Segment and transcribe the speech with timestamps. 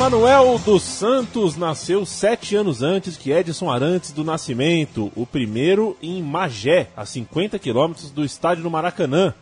[0.00, 6.22] Manuel dos Santos nasceu sete anos antes que Edson Arantes do Nascimento, o primeiro em
[6.22, 9.34] Magé, a 50 quilômetros do estádio do Maracanã.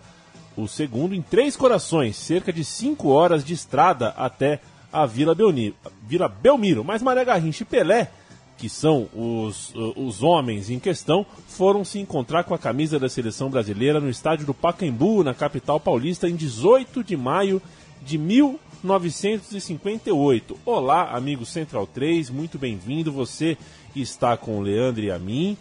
[0.57, 4.61] O segundo em Três Corações, cerca de cinco horas de estrada até
[4.93, 5.77] a Vila Belmiro.
[6.03, 6.83] Vila Belmiro.
[6.83, 8.11] Mas Maria Garrincha e Pelé,
[8.57, 13.49] que são os, os homens em questão, foram se encontrar com a camisa da seleção
[13.49, 18.69] brasileira no estádio do Pacaembu, na capital paulista, em 18 de maio de 1900.
[18.83, 20.57] 958.
[20.65, 23.11] Olá, amigo Central 3, muito bem-vindo.
[23.13, 23.57] Você
[23.95, 25.57] está com o Leandro e a mim,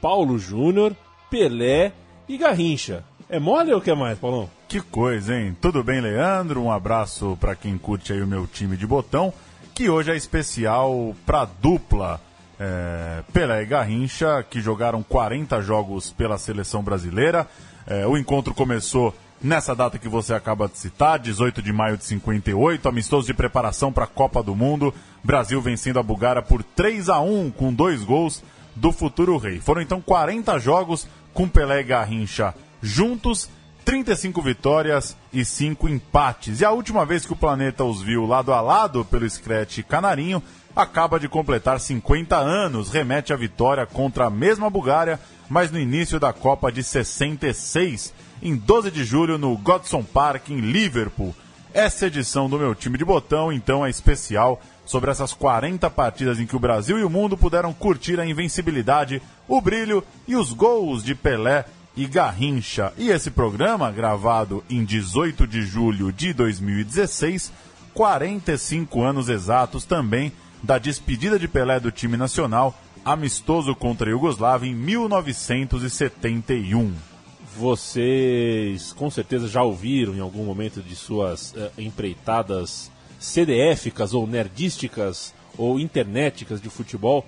[0.00, 0.94] Paulo Júnior,
[1.30, 1.92] Pelé
[2.28, 3.04] e Garrincha.
[3.28, 4.48] É mole ou quer mais, Paulão?
[4.68, 5.56] Que coisa, hein?
[5.60, 6.62] Tudo bem, Leandro?
[6.62, 9.32] Um abraço para quem curte aí o meu time de botão,
[9.74, 12.20] que hoje é especial para dupla
[12.58, 17.48] é, Pelé e Garrincha, que jogaram 40 jogos pela seleção brasileira.
[17.86, 22.04] É, o encontro começou nessa data que você acaba de citar, 18 de maio de
[22.04, 27.08] 58, amistoso de preparação para a Copa do Mundo, Brasil vencendo a Bulgária por 3
[27.08, 28.42] a 1 com dois gols
[28.74, 29.60] do futuro rei.
[29.60, 33.48] Foram então 40 jogos com Pelé e Garrincha juntos,
[33.84, 36.60] 35 vitórias e 5 empates.
[36.60, 40.42] E a última vez que o planeta os viu lado a lado pelo Scratch Canarinho,
[40.76, 46.18] acaba de completar 50 anos, remete a vitória contra a mesma Bulgária, mas no início
[46.18, 51.34] da Copa de 66 em 12 de julho no Godson Park, em Liverpool.
[51.72, 56.46] Essa edição do meu time de botão, então, é especial sobre essas 40 partidas em
[56.46, 61.02] que o Brasil e o mundo puderam curtir a invencibilidade, o brilho e os gols
[61.02, 61.64] de Pelé
[61.96, 62.92] e Garrincha.
[62.96, 67.52] E esse programa, gravado em 18 de julho de 2016,
[67.92, 70.32] 45 anos exatos também
[70.62, 77.13] da despedida de Pelé do time nacional, amistoso contra a Iugoslávia em 1971
[77.56, 85.32] vocês com certeza já ouviram em algum momento de suas uh, empreitadas CDFicas ou nerdísticas
[85.56, 87.24] ou internéticas de futebol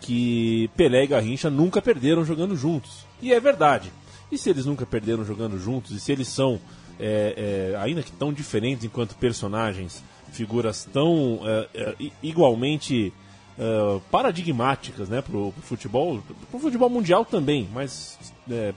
[0.00, 3.06] que Pelé e Garrincha nunca perderam jogando juntos.
[3.22, 3.92] E é verdade.
[4.32, 6.60] E se eles nunca perderam jogando juntos, e se eles são,
[6.98, 10.02] é, é, ainda que tão diferentes enquanto personagens,
[10.32, 13.12] figuras tão é, igualmente
[13.60, 18.18] uh, paradigmáticas né, para o futebol, para o futebol mundial também, mas
[18.50, 18.72] é,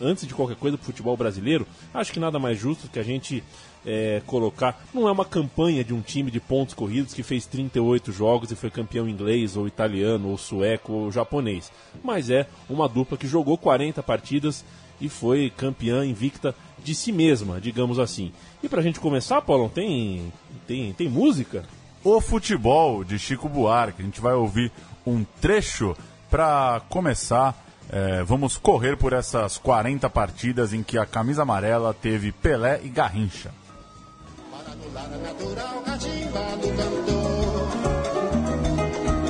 [0.00, 3.02] antes de qualquer coisa para o futebol brasileiro, acho que nada mais justo que a
[3.02, 3.42] gente
[3.84, 4.82] é, colocar.
[4.94, 8.56] Não é uma campanha de um time de pontos corridos que fez 38 jogos e
[8.56, 11.70] foi campeão inglês, ou italiano, ou sueco, ou japonês,
[12.02, 14.64] mas é uma dupla que jogou 40 partidas
[15.00, 18.32] e foi campeã invicta de si mesma, digamos assim.
[18.62, 20.32] E para a gente começar, Paulo, tem,
[20.66, 21.64] tem, tem música?
[22.04, 24.02] O Futebol, de Chico Buarque.
[24.02, 24.70] A gente vai ouvir
[25.06, 25.96] um trecho
[26.30, 27.54] para começar.
[27.90, 32.88] É, vamos correr por essas 40 partidas em que a camisa amarela teve Pelé e
[32.88, 33.50] Garrincha.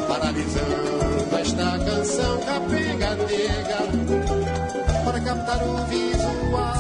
[0.08, 3.16] Paralisando esta canção capenga
[5.04, 6.74] para captar o visual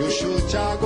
[0.00, 0.76] e o chute a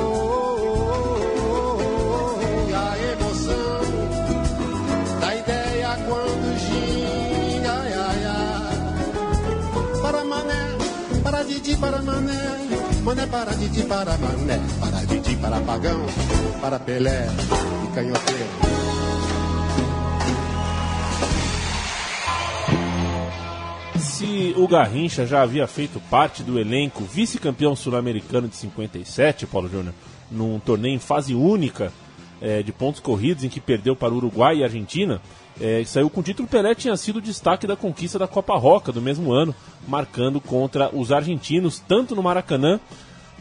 [11.55, 12.35] Didi para Mané,
[13.05, 16.05] Mané para Didi para Mané, para Didi para Pagão,
[16.61, 17.29] para Pelé
[17.85, 18.45] e Canhoteiro.
[24.01, 29.95] Se o Garrincha já havia feito parte do elenco vice-campeão sul-americano de 57, Paulo Júnior,
[30.33, 31.93] num torneio em fase única
[32.41, 35.23] é, de pontos corridos em que perdeu para Uruguai e Argentina,
[35.61, 39.01] é, saiu com o título, Pelé tinha sido destaque da conquista da Copa Roca do
[39.01, 39.55] mesmo ano,
[39.87, 42.81] marcando contra os argentinos, tanto no Maracanã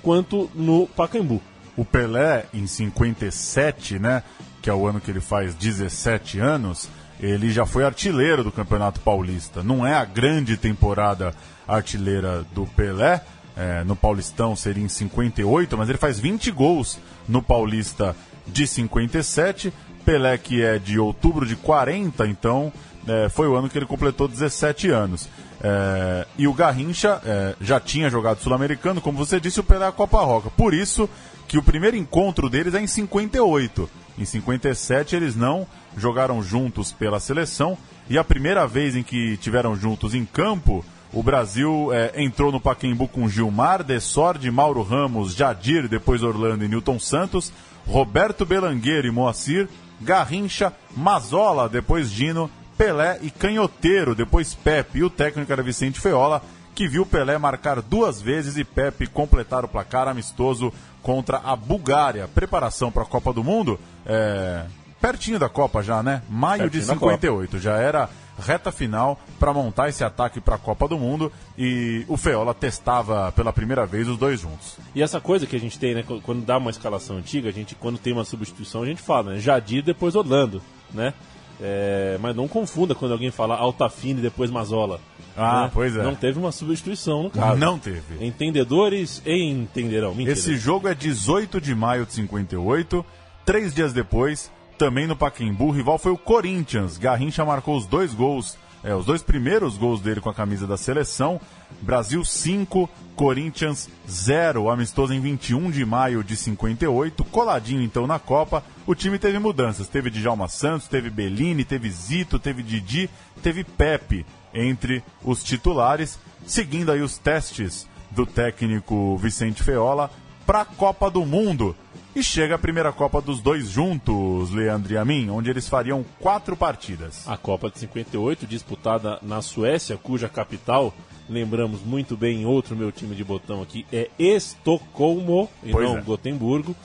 [0.02, 1.42] quanto no Pacaembu.
[1.76, 4.22] O Pelé, em 57, né,
[4.62, 6.88] que é o ano que ele faz 17 anos,
[7.20, 9.64] ele já foi artilheiro do Campeonato Paulista.
[9.64, 11.34] Não é a grande temporada
[11.68, 13.22] artilheira do Pelé,
[13.56, 18.16] é, no Paulistão seria em 58, mas ele faz 20 gols no Paulista
[18.48, 19.72] de 57.
[20.04, 22.72] Pelé, que é de outubro de 40, então
[23.08, 25.30] é, foi o ano que ele completou 17 anos.
[25.62, 29.88] É, e o Garrincha é, já tinha jogado Sul-Americano, como você disse, o Pelé é
[29.90, 30.50] a Copa Roca.
[30.50, 31.10] Por isso
[31.48, 33.90] que o primeiro encontro deles é em 58.
[34.18, 35.66] Em 57 eles não
[35.98, 37.78] jogaram juntos pela seleção.
[38.10, 40.84] E a primeira vez em que tiveram juntos em campo,
[41.14, 46.68] O Brasil é, entrou no Paquembu com Gilmar, Desorde, Mauro Ramos, Jadir, depois Orlando e
[46.68, 47.54] Newton Santos,
[47.88, 49.70] Roberto Belangueiro e Moacir,
[50.02, 55.00] Garrincha, Mazola, depois Dino, Pelé e Canhoteiro, depois Pepe.
[55.00, 56.42] E o técnico era Vicente Feola,
[56.76, 62.28] que viu Pelé marcar duas vezes e Pepe completar o placar amistoso contra a Bulgária.
[62.28, 64.66] Preparação para a Copa do Mundo, é,
[65.00, 66.22] pertinho da Copa já, né?
[66.30, 70.58] Maio Pertinho de da 58, já era reta final para montar esse ataque para a
[70.58, 74.78] Copa do Mundo e o Feola testava pela primeira vez os dois juntos.
[74.96, 76.04] E essa coisa que a gente tem, né?
[76.04, 79.34] qu- Quando dá uma escalação antiga, a gente, quando tem uma substituição, a gente fala,
[79.34, 79.40] né?
[79.40, 80.62] Jadir depois Orlando,
[80.94, 81.14] né?
[81.62, 85.00] É, mas não confunda quando alguém fala Altafine depois Mazola.
[85.38, 85.72] Ah, né?
[85.74, 86.02] pois é.
[86.04, 87.58] Não teve uma substituição no caso.
[87.58, 88.26] Não teve.
[88.26, 90.14] Entendedores entenderão.
[90.14, 90.34] Mentira.
[90.34, 93.06] Esse jogo é 18 de maio de 58.
[93.46, 96.98] Três dias depois, também no Pacaembu, o rival foi o Corinthians.
[96.98, 100.78] Garrincha marcou os dois gols, é, os dois primeiros gols dele com a camisa da
[100.78, 101.40] seleção.
[101.82, 104.70] Brasil 5, Corinthians 0.
[104.70, 107.24] Amistoso em 21 de maio de 58.
[107.26, 108.64] Coladinho então na Copa.
[108.86, 109.88] O time teve mudanças.
[109.88, 113.10] Teve Djalma Santos, teve Bellini, teve Zito, teve Didi,
[113.42, 116.20] teve Pepe entre os titulares.
[116.46, 120.12] Seguindo aí os testes do técnico Vicente Feola
[120.46, 121.76] para a Copa do Mundo.
[122.16, 126.06] E chega a primeira Copa dos dois juntos, Leandro e a mim, onde eles fariam
[126.20, 127.28] quatro partidas.
[127.28, 130.94] A Copa de 58, disputada na Suécia, cuja capital,
[131.28, 136.02] lembramos muito bem, outro meu time de botão aqui, é Estocolmo, e Pois não é.
[136.02, 136.76] Gotemburgo.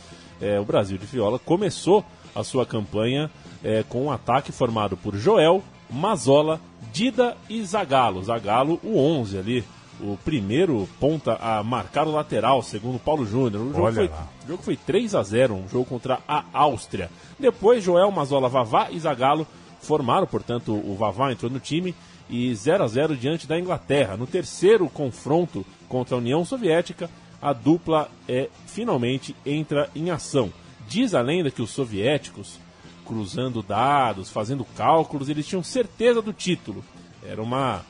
[0.41, 2.03] É, o Brasil de Viola começou
[2.35, 3.31] a sua campanha
[3.63, 6.59] é, com um ataque formado por Joel, Mazola,
[6.91, 8.25] Dida e Zagallo.
[8.25, 9.65] Zagallo, o 11 ali,
[10.01, 13.63] o primeiro ponta a marcar o lateral, segundo Paulo Júnior.
[13.63, 17.11] O jogo foi o jogo foi 3 a 0 um jogo contra a Áustria.
[17.39, 19.47] Depois, Joel, Mazola, Vavá e Zagallo
[19.81, 21.95] formaram, portanto, o Vavá entrou no time
[22.31, 24.17] e 0 a 0 diante da Inglaterra.
[24.17, 27.11] No terceiro confronto contra a União Soviética,
[27.41, 30.53] a dupla é, finalmente entra em ação.
[30.89, 32.59] Diz a lenda que os soviéticos,
[33.07, 36.85] cruzando dados, fazendo cálculos, eles tinham certeza do título.
[37.23, 37.83] Era uma,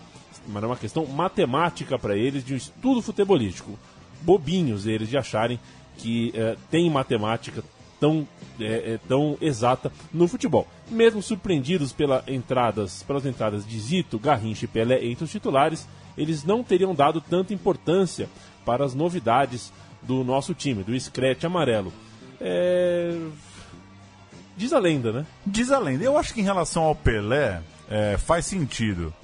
[0.57, 3.79] era uma questão matemática para eles de um estudo futebolístico.
[4.23, 5.61] Bobinhos eles de acharem
[5.97, 7.63] que eh, tem matemática
[8.01, 8.27] tão,
[8.61, 10.67] eh, tão exata no futebol.
[10.89, 15.87] Mesmo surpreendidos pela entradas, pelas entradas de Zito, Garrincha e Pelé entre os titulares,
[16.17, 18.29] eles não teriam dado tanta importância
[18.65, 19.73] para as novidades
[20.03, 21.93] do nosso time, do Screte amarelo.
[22.41, 23.17] É...
[24.57, 25.27] Diz a lenda, né?
[25.47, 26.03] Diz a lenda.
[26.03, 29.15] Eu acho que em relação ao Pelé, é, faz sentido.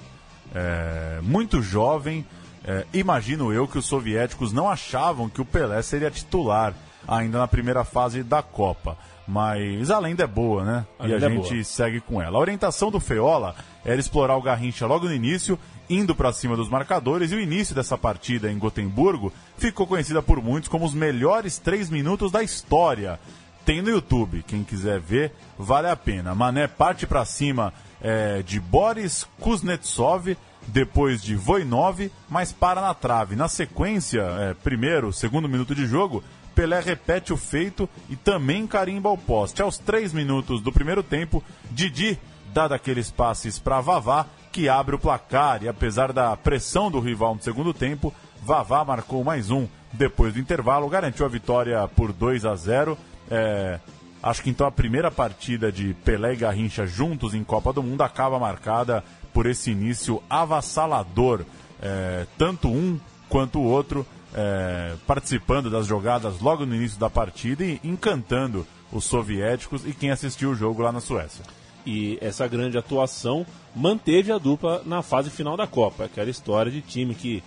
[0.55, 2.25] É, muito jovem,
[2.63, 6.73] é, imagino eu que os soviéticos não achavam que o Pelé seria titular
[7.07, 8.97] ainda na primeira fase da Copa.
[9.27, 10.85] Mas a lenda é boa, né?
[10.99, 11.63] A e a é gente boa.
[11.63, 12.37] segue com ela.
[12.37, 15.59] A orientação do Feola era explorar o Garrincha logo no início,
[15.89, 20.41] indo para cima dos marcadores, e o início dessa partida em Gotemburgo ficou conhecida por
[20.41, 23.19] muitos como os melhores três minutos da história.
[23.65, 26.35] Tem no YouTube, quem quiser ver, vale a pena.
[26.35, 27.73] Mané parte para cima
[28.05, 30.37] é, de Boris Kuznetsov,
[30.67, 33.35] depois de Voinov, mas para na trave.
[33.35, 36.23] Na sequência, é, primeiro, segundo minuto de jogo,
[36.53, 39.59] Pelé repete o feito e também carimba o poste.
[39.59, 42.19] Aos três minutos do primeiro tempo, Didi
[42.53, 45.63] dá daqueles passes para Vavá, que abre o placar.
[45.63, 48.13] E apesar da pressão do rival no segundo tempo,
[48.43, 52.95] Vavá marcou mais um depois do intervalo, garantiu a vitória por 2 a 0.
[53.31, 53.79] É,
[54.25, 58.01] acho que então a primeira partida de Pelé e Garrincha juntos em Copa do Mundo
[58.01, 61.45] acaba marcada por esse início avassalador.
[61.79, 67.63] É, tanto um quanto o outro é, participando das jogadas logo no início da partida
[67.63, 71.45] e encantando os soviéticos e quem assistiu o jogo lá na Suécia.
[71.85, 76.05] E essa grande atuação manteve a dupla na fase final da Copa.
[76.05, 77.43] Aquela história de time que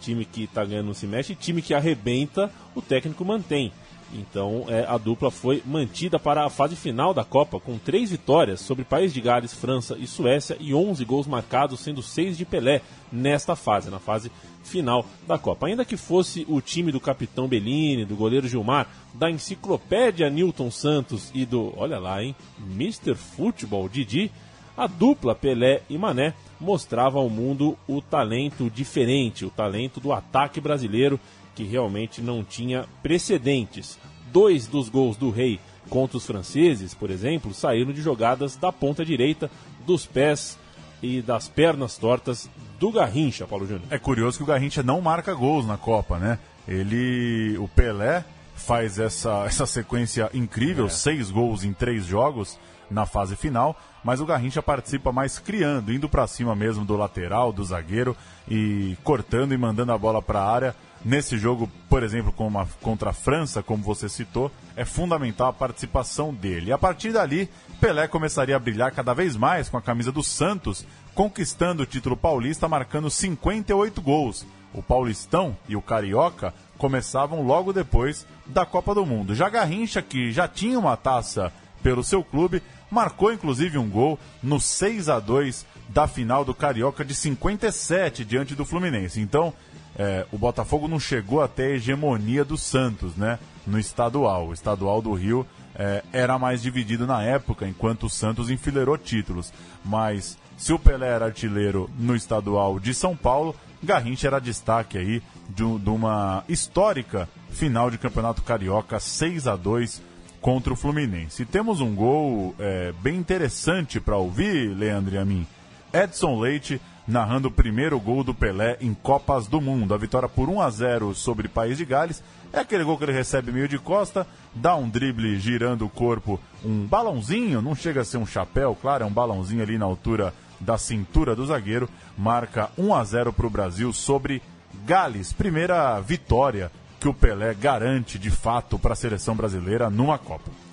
[0.00, 3.72] time que tá ganhando não se mexe, time que arrebenta, o técnico mantém.
[4.12, 8.60] Então é, a dupla foi mantida para a fase final da Copa, com três vitórias
[8.60, 12.80] sobre País de Gales, França e Suécia e 11 gols marcados, sendo seis de Pelé
[13.10, 14.30] nesta fase, na fase
[14.62, 15.66] final da Copa.
[15.66, 21.30] Ainda que fosse o time do capitão Bellini, do goleiro Gilmar, da enciclopédia Newton Santos
[21.34, 23.14] e do, olha lá, hein, Mr.
[23.14, 24.30] Futebol Didi,
[24.76, 30.60] a dupla Pelé e Mané mostrava ao mundo o talento diferente, o talento do ataque
[30.60, 31.20] brasileiro
[31.54, 33.98] que realmente não tinha precedentes.
[34.32, 39.04] Dois dos gols do Rei contra os franceses, por exemplo, saíram de jogadas da ponta
[39.04, 39.50] direita,
[39.86, 40.58] dos pés
[41.02, 42.48] e das pernas tortas
[42.80, 43.86] do Garrincha, Paulo Júnior.
[43.90, 46.38] É curioso que o Garrincha não marca gols na Copa, né?
[46.66, 48.24] Ele, o Pelé
[48.56, 52.58] faz essa, essa sequência incrível, seis gols em três jogos.
[52.90, 57.52] na fase final, mas o Garrincha participa mais criando, indo para cima mesmo do lateral,
[57.52, 58.16] do zagueiro
[58.48, 60.76] e cortando e mandando a bola para a área.
[61.04, 66.32] Nesse jogo, por exemplo, a, contra a França, como você citou, é fundamental a participação
[66.32, 66.70] dele.
[66.70, 70.22] E a partir dali, Pelé começaria a brilhar cada vez mais com a camisa do
[70.22, 74.46] Santos, conquistando o título paulista, marcando 58 gols.
[74.72, 79.34] O Paulistão e o Carioca começavam logo depois da Copa do Mundo.
[79.34, 84.58] Já Garrincha, que já tinha uma taça pelo seu clube, marcou inclusive um gol no
[84.58, 89.20] 6 a 2 da final do Carioca de 57 diante do Fluminense.
[89.20, 89.52] Então,
[89.96, 93.38] é, o Botafogo não chegou até a hegemonia do Santos, né?
[93.66, 94.48] No estadual.
[94.48, 99.52] O estadual do Rio é, era mais dividido na época, enquanto o Santos enfileirou títulos.
[99.84, 105.22] Mas se o Pelé era artilheiro no estadual de São Paulo, Garrincha era destaque aí
[105.48, 110.02] de, de uma histórica final de campeonato carioca 6 a 2
[110.40, 111.42] contra o Fluminense.
[111.42, 115.46] E temos um gol é, bem interessante para ouvir, Leandro e a mim.
[115.92, 119.94] Edson Leite narrando o primeiro gol do Pelé em Copas do Mundo.
[119.94, 122.22] A vitória por 1 a 0 sobre País de Gales.
[122.52, 126.40] É aquele gol que ele recebe meio de costa, dá um drible girando o corpo,
[126.64, 130.32] um balãozinho, não chega a ser um chapéu, claro, é um balãozinho ali na altura
[130.60, 134.40] da cintura do zagueiro, marca 1 a 0 para o Brasil sobre
[134.86, 135.32] Gales.
[135.32, 136.70] Primeira vitória
[137.00, 140.63] que o Pelé garante de fato para a seleção brasileira numa Copa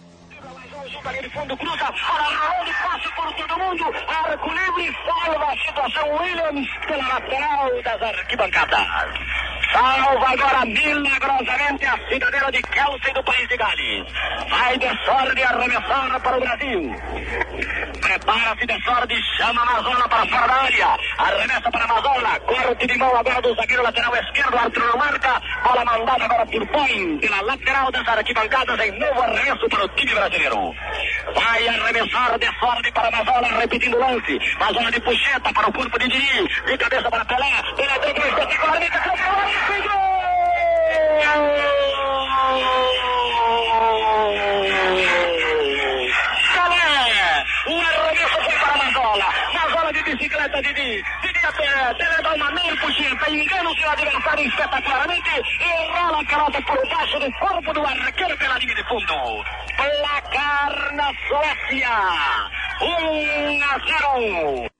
[1.10, 6.17] ali de fundo, cruza para Raul, passe por todo mundo, arco livre, salva a situação
[6.17, 8.88] Williams pela lateral das arquibancadas.
[9.72, 14.06] Salva agora milagrosamente a cidadela de Kelsey do país de Gales.
[14.50, 16.96] Vai de sorte arremessar para o Brasil.
[18.01, 20.98] Prepara-se de sorte, chama Mazola para fora da área.
[21.18, 22.40] Arremessa para Mazola.
[22.42, 24.58] Corte de mão agora do zagueiro lateral esquerdo.
[24.58, 25.42] Arthur marca.
[25.63, 30.13] Bola mandada agora por Põe pela lateral das arquibancadas em novo arremesso para o time
[30.13, 30.75] brasileiro.
[31.34, 34.38] Vai arremessar de sorte para Mazola, repetindo o lance.
[34.60, 36.48] Mazola de puxeta para o corpo de Diri.
[36.66, 37.63] De cabeça para Pelé.
[37.78, 39.61] Pelé tem que espetacularmente.
[46.53, 49.25] Calé, um arremesso foi para Mazola.
[49.53, 51.03] Mazola de bicicleta, Didi.
[51.22, 56.22] Didi a pé, Pelé dá uma meia puxeta, engana o seu adversário espetacularmente e rola
[56.22, 59.44] a calota por baixo do corpo do arqueiro pela linha de fundo.
[59.77, 61.89] Placar na Suécia,
[62.82, 64.72] 1 a 0.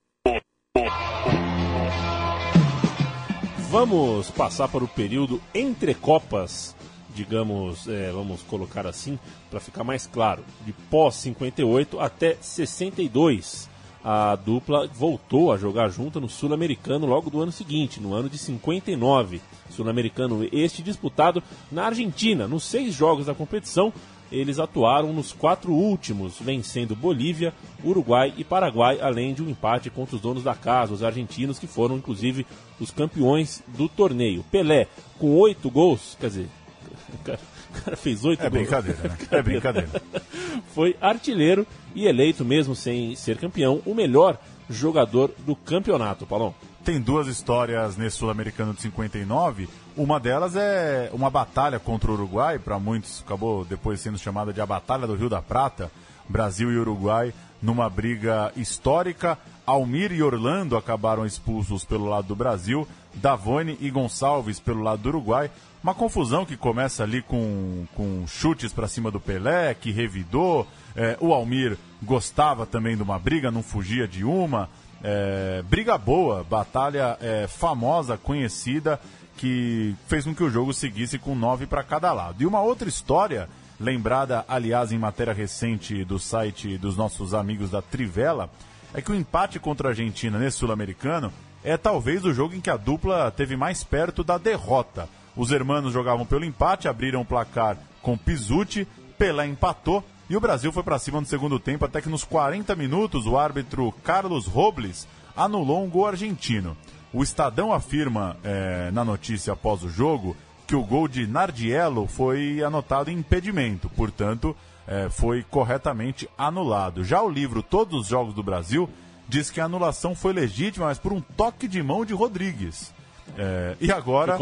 [3.72, 6.76] Vamos passar para o período entre Copas,
[7.14, 9.18] digamos, é, vamos colocar assim,
[9.50, 13.70] para ficar mais claro, de pós 58 até 62.
[14.04, 18.36] A dupla voltou a jogar junto no Sul-Americano logo do ano seguinte, no ano de
[18.36, 19.40] 59.
[19.70, 23.90] Sul-Americano este disputado na Argentina, nos seis jogos da competição,
[24.32, 27.52] eles atuaram nos quatro últimos, vencendo Bolívia,
[27.84, 31.66] Uruguai e Paraguai, além de um empate contra os donos da casa, os argentinos, que
[31.66, 32.46] foram inclusive
[32.80, 34.44] os campeões do torneio.
[34.50, 36.48] Pelé, com oito gols, quer dizer,
[37.14, 38.62] o cara, o cara fez oito é gols.
[38.62, 39.16] Brincadeira, né?
[39.30, 40.02] É brincadeira.
[40.74, 44.38] Foi artilheiro e eleito, mesmo sem ser campeão, o melhor
[44.70, 46.54] jogador do campeonato, Paulão.
[46.84, 49.68] Tem duas histórias nesse Sul-Americano de 59.
[49.96, 54.60] Uma delas é uma batalha contra o Uruguai, para muitos acabou depois sendo chamada de
[54.60, 55.92] a Batalha do Rio da Prata,
[56.28, 59.38] Brasil e Uruguai, numa briga histórica.
[59.64, 65.08] Almir e Orlando acabaram expulsos pelo lado do Brasil, Davone e Gonçalves pelo lado do
[65.10, 65.52] Uruguai.
[65.84, 70.66] Uma confusão que começa ali com, com chutes para cima do Pelé, que revidou.
[70.96, 74.68] É, o Almir gostava também de uma briga, não fugia de uma.
[75.02, 79.00] É, briga boa, batalha é, famosa, conhecida,
[79.36, 82.42] que fez com que o jogo seguisse com nove para cada lado.
[82.42, 83.48] E uma outra história,
[83.80, 88.48] lembrada, aliás, em matéria recente do site dos nossos amigos da Trivela,
[88.94, 91.32] é que o empate contra a Argentina nesse Sul-Americano
[91.64, 95.08] é talvez o jogo em que a dupla teve mais perto da derrota.
[95.34, 100.72] Os hermanos jogavam pelo empate, abriram o placar com Pizzuti, Pelé empatou e o Brasil
[100.72, 105.06] foi para cima no segundo tempo, até que nos 40 minutos o árbitro Carlos Robles
[105.36, 106.74] anulou um gol argentino.
[107.12, 110.34] O Estadão afirma é, na notícia após o jogo
[110.66, 117.04] que o gol de Nardiello foi anotado em impedimento, portanto, é, foi corretamente anulado.
[117.04, 118.88] Já o livro Todos os Jogos do Brasil
[119.28, 122.90] diz que a anulação foi legítima, mas por um toque de mão de Rodrigues.
[123.36, 124.36] É, e agora,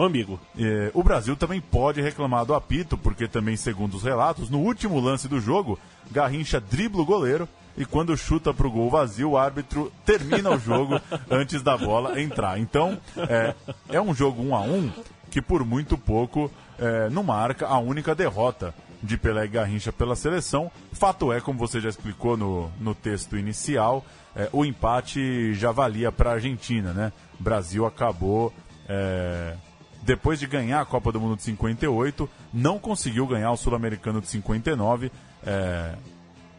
[0.59, 4.99] é, o Brasil também pode reclamar do apito, porque também, segundo os relatos, no último
[4.99, 5.79] lance do jogo,
[6.11, 10.59] Garrincha dribla o goleiro e quando chuta para o gol vazio, o árbitro termina o
[10.59, 12.59] jogo antes da bola entrar.
[12.59, 13.55] Então, é,
[13.89, 14.91] é um jogo um a um
[15.31, 20.17] que por muito pouco é, não marca a única derrota de Pelé e Garrincha pela
[20.17, 20.71] seleção.
[20.93, 26.13] Fato é, como você já explicou no, no texto inicial, é, o empate já valia
[26.13, 27.13] para a Argentina, né?
[27.39, 28.53] O Brasil acabou,
[28.93, 29.55] é,
[30.03, 34.27] depois de ganhar a Copa do Mundo de 58, não conseguiu ganhar o Sul-Americano de
[34.27, 35.13] 59.
[35.47, 35.95] É,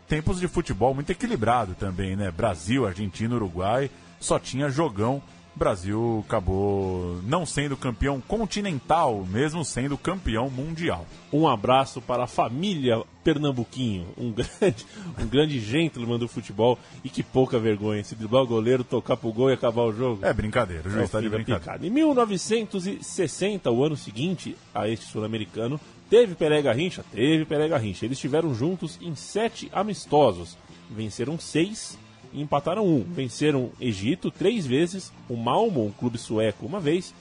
[0.08, 2.32] tempos de futebol muito equilibrado também, né?
[2.32, 5.22] Brasil, Argentina, Uruguai, só tinha jogão
[5.56, 11.06] o Brasil acabou não sendo campeão continental, mesmo sendo campeão mundial.
[11.32, 14.86] Um abraço para a família Pernambuquinho, um grande,
[15.20, 18.04] um grande gentleman do futebol e que pouca vergonha.
[18.04, 20.26] Se driblar o goleiro, tocar pro gol e acabar o jogo.
[20.26, 21.60] É brincadeira, o juiz está É de brincadeira.
[21.60, 21.86] picada.
[21.86, 25.80] Em 1960, o ano seguinte a este sul-americano,
[26.10, 27.04] teve Pelé Garrincha?
[27.12, 28.06] Teve Pelé e Garrincha.
[28.06, 30.58] Eles estiveram juntos em sete amistosos.
[30.90, 31.98] Venceram seis
[32.34, 33.04] e empataram um.
[33.04, 37.14] Venceram Egito três vezes, o Malmo, um clube sueco, uma vez,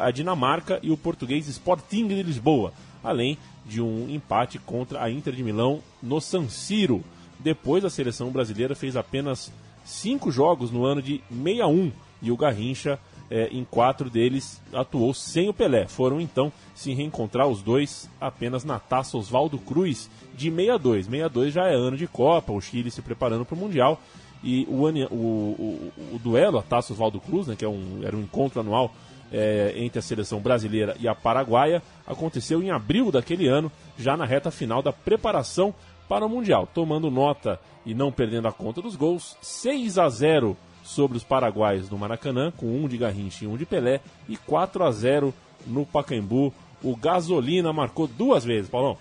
[0.00, 2.72] a Dinamarca e o português Sporting de Lisboa,
[3.02, 7.04] além de um empate contra a Inter de Milão no San Siro.
[7.38, 9.52] Depois, a seleção brasileira fez apenas
[9.84, 12.98] cinco jogos no ano de 61 e o Garrincha,
[13.30, 15.86] eh, em quatro deles, atuou sem o Pelé.
[15.86, 21.06] Foram então se reencontrar os dois apenas na taça Oswaldo Cruz de 62.
[21.06, 24.00] 62 já é ano de Copa, o Chile se preparando para o Mundial.
[24.42, 28.16] E o, o, o, o duelo, a Taça Oswaldo Cruz, né, que é um, era
[28.16, 28.92] um encontro anual
[29.32, 34.24] é, entre a seleção brasileira e a paraguaia, aconteceu em abril daquele ano, já na
[34.24, 35.74] reta final da preparação
[36.08, 36.68] para o Mundial.
[36.72, 41.90] Tomando nota e não perdendo a conta dos gols, 6 a 0 sobre os paraguaios
[41.90, 45.34] no Maracanã, com um de Garrincha e um de Pelé, e 4 a 0
[45.66, 46.52] no Pacaembu.
[46.82, 48.96] O Gasolina marcou duas vezes, Paulão.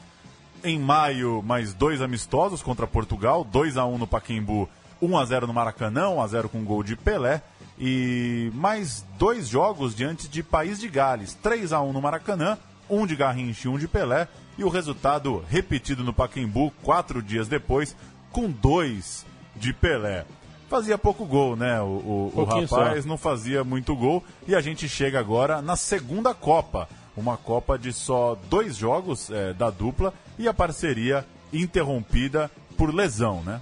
[0.63, 4.67] Em maio, mais dois amistosos contra Portugal, 2 a 1 no Paquembu,
[5.01, 7.41] 1 a 0 no Maracanã, 1 a 0 com gol de Pelé.
[7.77, 12.57] E mais dois jogos diante de País de Gales, 3 a 1 no Maracanã,
[12.89, 14.27] um de Garrincha e um de Pelé.
[14.57, 17.93] E o resultado repetido no Paquembu, quatro dias depois,
[18.31, 19.25] com dois
[19.55, 20.25] de Pelé.
[20.69, 21.79] Fazia pouco gol, né?
[21.81, 23.09] O, o- o rapaz só.
[23.09, 24.23] não fazia muito gol.
[24.47, 26.87] E a gente chega agora na segunda Copa.
[27.15, 33.41] Uma Copa de só dois jogos eh, da dupla e a parceria interrompida por lesão,
[33.43, 33.61] né?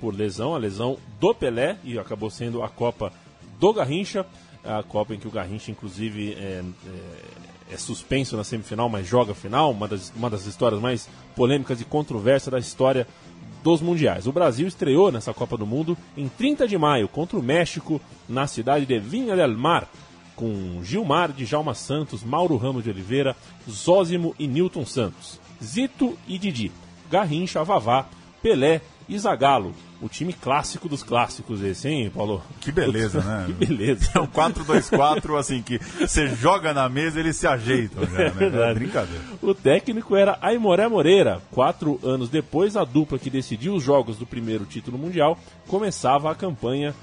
[0.00, 3.12] Por lesão, a lesão do Pelé, e acabou sendo a Copa
[3.58, 4.26] do Garrincha,
[4.64, 9.32] a Copa em que o Garrincha, inclusive, é, é- é suspenso na semifinal, mas joga
[9.32, 13.06] a final, uma das, uma das histórias mais polêmicas e controversas da história
[13.64, 14.28] dos mundiais.
[14.28, 18.46] O Brasil estreou nessa Copa do Mundo em 30 de maio contra o México, na
[18.46, 19.88] cidade de Vinha del Mar,
[20.36, 23.34] com Gilmar, Djalma Santos, Mauro Ramos de Oliveira,
[23.68, 26.70] Zózimo e Newton Santos, Zito e Didi,
[27.10, 28.06] Garrincha, Vavá,
[28.42, 29.74] Pelé e Zagallo.
[30.00, 32.42] O time clássico dos clássicos esse, hein, Paulo?
[32.60, 33.44] Que beleza, né?
[33.48, 34.10] que beleza.
[34.14, 38.26] É um 4-2-4, assim, que você joga na mesa eles se ajeitam, já, né?
[38.26, 38.74] É verdade.
[38.74, 39.24] brincadeira.
[39.40, 41.40] O técnico era Aimoré Moreira.
[41.50, 46.34] Quatro anos depois, a dupla que decidiu os jogos do primeiro título mundial começava a
[46.34, 46.94] campanha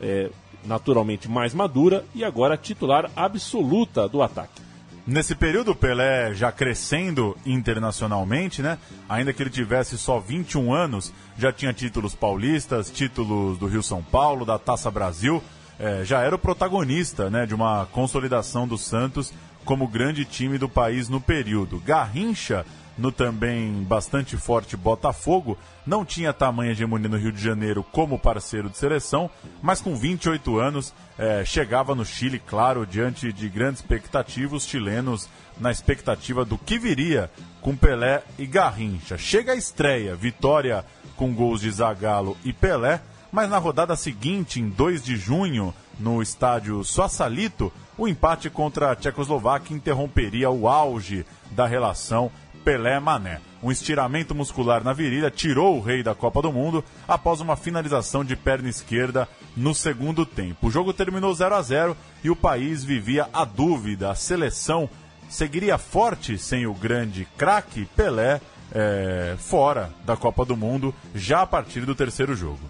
[0.00, 0.30] é,
[0.64, 4.67] naturalmente mais madura e agora titular absoluta do ataque.
[5.10, 8.76] Nesse período, o Pelé já crescendo internacionalmente, né?
[9.08, 14.02] Ainda que ele tivesse só 21 anos, já tinha títulos paulistas, títulos do Rio São
[14.02, 15.42] Paulo, da Taça Brasil.
[15.80, 19.32] eh, já era o protagonista né, de uma consolidação do Santos
[19.64, 21.80] como grande time do país no período.
[21.80, 22.66] Garrincha,
[22.98, 25.56] no também bastante forte Botafogo,
[25.86, 29.30] não tinha tamanha hegemonia no Rio de Janeiro como parceiro de seleção,
[29.62, 35.28] mas com 28 anos eh, chegava no Chile, claro, diante de grandes expectativas, os chilenos
[35.58, 37.30] na expectativa do que viria
[37.60, 39.16] com Pelé e Garrincha.
[39.16, 40.84] Chega a estreia, vitória
[41.16, 46.22] com gols de Zagallo e Pelé, mas na rodada seguinte, em 2 de junho, no
[46.22, 52.30] estádio Sassalito, o empate contra a Tchecoslováquia interromperia o auge da relação
[52.68, 53.40] Pelé-Mané.
[53.62, 58.22] Um estiramento muscular na virilha tirou o rei da Copa do Mundo após uma finalização
[58.22, 59.26] de perna esquerda
[59.56, 60.66] no segundo tempo.
[60.66, 64.10] O jogo terminou 0 a 0 e o país vivia a dúvida.
[64.10, 64.86] A seleção
[65.30, 68.38] seguiria forte sem o grande craque Pelé
[68.74, 72.60] eh, fora da Copa do Mundo já a partir do terceiro jogo.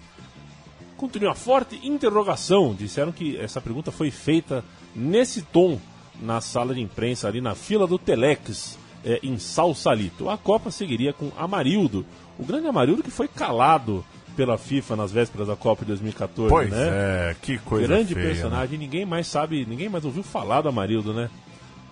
[0.95, 2.73] Continua forte interrogação.
[2.73, 4.63] Disseram que essa pergunta foi feita
[4.95, 5.77] nesse tom
[6.21, 10.29] na sala de imprensa, ali na fila do Telex, eh, em Salsalito.
[10.29, 12.05] A Copa seguiria com Amarildo,
[12.37, 14.03] o grande Amarildo que foi calado
[14.35, 16.87] pela FIFA nas vésperas da Copa de 2014, Pois né?
[16.89, 18.31] é, que coisa grande feia, né?
[18.33, 21.29] personagem, ninguém mais sabe, ninguém mais ouviu falar do Amarildo, né?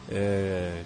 [0.09, 0.83] É,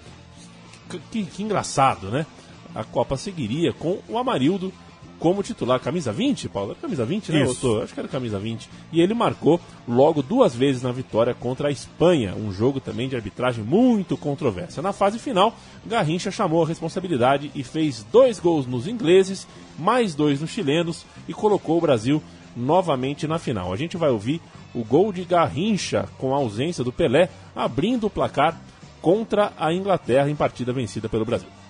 [0.89, 2.25] que, que- que engraçado, né?
[2.73, 4.73] A Copa seguiria com o Amarildo
[5.21, 5.79] como titular.
[5.79, 6.75] Camisa 20, Paulo?
[6.81, 7.43] Camisa 20, né?
[7.43, 7.79] Isso.
[7.79, 8.67] Acho que era camisa 20.
[8.91, 13.15] E ele marcou logo duas vezes na vitória contra a Espanha, um jogo também de
[13.15, 14.81] arbitragem muito controversa.
[14.81, 15.55] Na fase final,
[15.85, 21.33] Garrincha chamou a responsabilidade e fez dois gols nos ingleses, mais dois nos chilenos e
[21.33, 22.21] colocou o Brasil
[22.57, 23.71] novamente na final.
[23.71, 24.41] A gente vai ouvir
[24.73, 28.59] o gol de Garrincha com a ausência do Pelé, abrindo o placar
[28.99, 31.60] contra a Inglaterra em partida vencida pelo Brasil.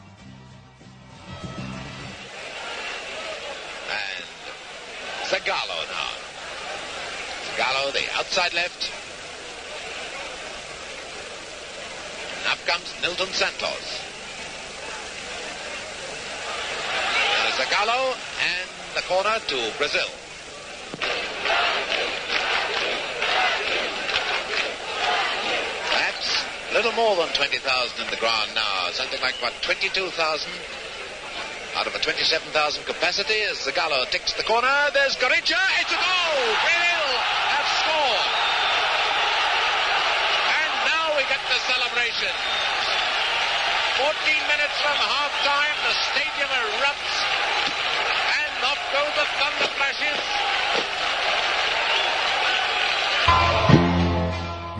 [5.31, 6.11] Zagallo now.
[7.47, 8.91] Zagallo, the outside left.
[12.39, 14.01] And up comes Nilton Santos.
[17.37, 20.09] Now Zagallo and the corner to Brazil.
[25.89, 28.89] Perhaps a little more than 20,000 in the ground now.
[28.91, 30.51] Something like what, 22,000
[31.81, 34.69] out of a 27,000 capacity as Zagallo takes the corner.
[34.93, 35.57] There's Goricha.
[35.81, 36.37] It's a goal.
[36.61, 37.05] Brazil
[37.57, 38.29] have scored.
[40.61, 42.33] And now we get the celebration.
[43.97, 44.13] 14
[44.45, 47.17] minutes from half time, the stadium erupts.
[48.45, 50.21] And off go the thunder flashes.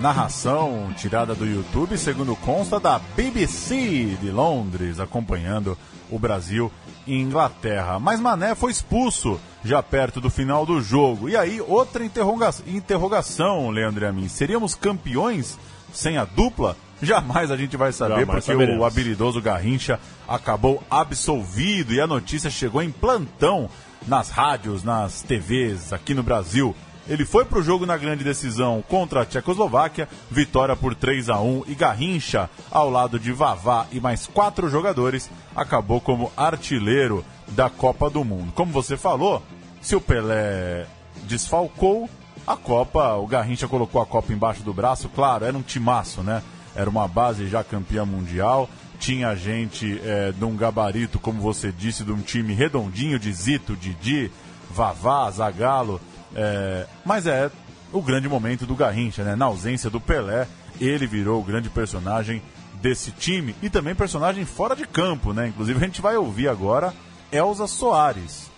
[0.02, 5.78] Narração tirada do YouTube, segundo consta da BBC de Londres, acompanhando
[6.12, 6.72] o Brasil
[7.08, 8.00] Inglaterra.
[8.00, 11.30] Mas Mané foi expulso já perto do final do jogo.
[11.30, 14.28] E aí, outra interroga interrogação, Leandro e a mim.
[14.28, 15.58] Seríamos campeões
[15.94, 16.76] sem a dupla?
[17.02, 18.82] Jamais a gente vai saber, Jamais porque saberemos.
[18.82, 23.70] o habilidoso Garrincha acabou absolvido e a notícia chegou em plantão
[24.08, 26.76] nas rádios, nas TVs aqui no Brasil.
[27.08, 31.40] Ele foi para o jogo na grande decisão contra a Tchecoslováquia, vitória por 3 a
[31.40, 37.70] 1 e Garrincha, ao lado de Vavá e mais quatro jogadores, acabou como artilheiro da
[37.70, 38.52] Copa do Mundo.
[38.54, 39.42] Como você falou,
[39.82, 40.86] se o Pelé
[41.24, 42.10] desfalcou,
[42.46, 46.42] a Copa, o Garrincha colocou a Copa embaixo do braço, claro, era um timaço, né?
[46.76, 52.04] Era uma base já campeã mundial, tinha gente é, de um gabarito, como você disse,
[52.04, 54.32] de um time redondinho de Zito, Didi,
[54.70, 56.00] Vavá, Zagallo,
[56.36, 57.50] é, mas é
[57.91, 59.36] o grande momento do Garrincha, né?
[59.36, 60.48] Na ausência do Pelé,
[60.80, 62.41] ele virou o grande personagem
[62.82, 65.48] desse time e também personagem fora de campo, né?
[65.48, 66.94] Inclusive a gente vai ouvir agora
[67.32, 68.50] Elza Soares.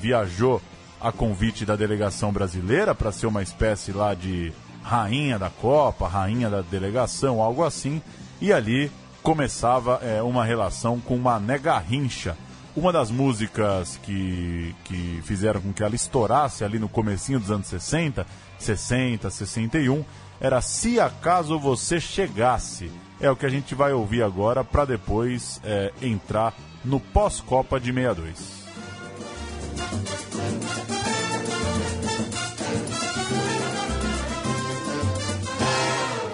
[0.00, 0.60] Viajou
[1.00, 6.48] a convite da delegação brasileira para ser uma espécie lá de rainha da Copa, rainha
[6.48, 8.00] da delegação, algo assim,
[8.40, 8.90] e ali
[9.22, 12.36] começava é, uma relação com Mané Garrincha.
[12.76, 17.68] Uma das músicas que, que fizeram com que ela estourasse ali no comecinho dos anos
[17.68, 18.26] 60,
[18.58, 20.04] 60, 61,
[20.40, 22.90] era Se Acaso Você Chegasse.
[23.20, 26.52] É o que a gente vai ouvir agora para depois é, entrar
[26.84, 28.64] no pós-Copa de 62.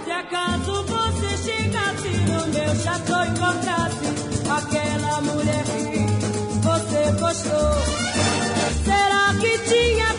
[0.05, 4.07] Se acaso você chegasse no meu chateau e encontrasse
[4.42, 4.89] você
[7.31, 7.71] gostou,
[8.85, 10.10] será que tinha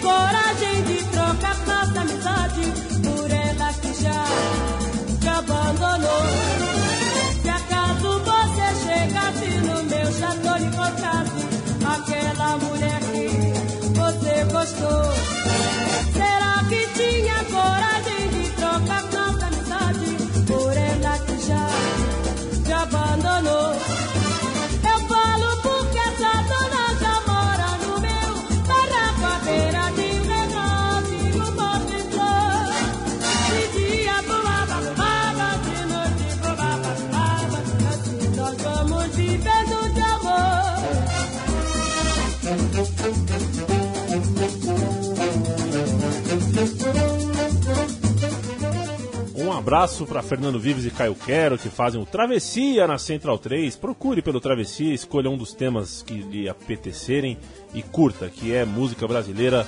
[49.61, 53.75] abraço para Fernando Vives e Caio Quero, que fazem o Travessia na Central 3.
[53.75, 57.37] Procure pelo Travessia, escolha um dos temas que lhe apetecerem
[57.71, 59.67] e curta, que é música brasileira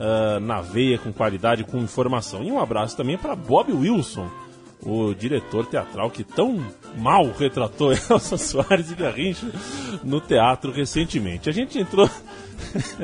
[0.00, 2.42] ah, na veia, com qualidade, com informação.
[2.42, 4.30] E um abraço também para Bob Wilson,
[4.82, 6.64] o diretor teatral que tão
[6.96, 9.46] mal retratou Elsa Soares e Garrincha
[10.02, 11.50] no teatro recentemente.
[11.50, 12.08] A gente entrou.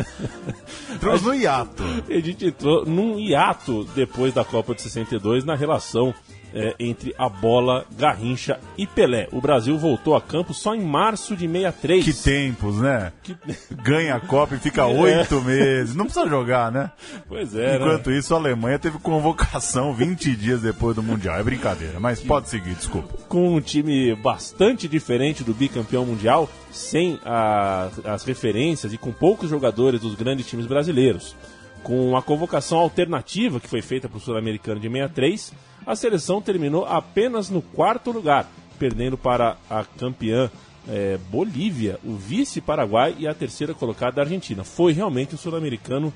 [0.95, 1.83] Entramos no hiato.
[2.09, 6.15] A gente entrou num hiato depois da Copa de 62 na relação
[6.55, 9.29] é, entre a bola, Garrincha e Pelé.
[9.33, 12.05] O Brasil voltou a campo só em março de 63.
[12.05, 13.13] Que tempos, né?
[13.23, 13.37] Que-
[13.83, 15.95] Ganha a Copa e fica oito meses.
[15.95, 16.91] Não precisa jogar, né?
[17.29, 17.85] Pois é, né?
[17.85, 21.39] Enquanto isso, a Alemanha teve convocação 20 dias depois do Mundial.
[21.39, 23.17] É brincadeira, mas pode seguir, desculpa.
[23.29, 29.49] com um time bastante diferente do bicampeão mundial, sem a- as referências e com poucos
[29.51, 31.35] jogadores dos grandes times brasileiros.
[31.83, 35.53] Com a convocação alternativa que foi feita para o Sul-Americano de 63,
[35.87, 38.47] a seleção terminou apenas no quarto lugar,
[38.79, 40.51] perdendo para a campeã
[40.89, 44.65] eh, Bolívia, o vice-Paraguai e a terceira colocada Argentina.
[44.65, 46.13] Foi realmente o Sul-Americano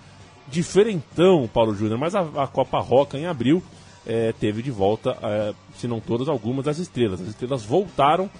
[0.48, 3.62] diferentão, Paulo Júnior, mas a, a Copa Roca em abril
[4.07, 7.20] eh, teve de volta, eh, se não todas, algumas das estrelas.
[7.20, 8.31] As estrelas voltaram,